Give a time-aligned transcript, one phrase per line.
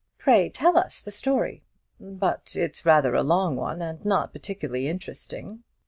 [0.17, 1.61] "Pray tell us the story."
[1.99, 5.63] "But it's rather a long one, and not particularly interesting."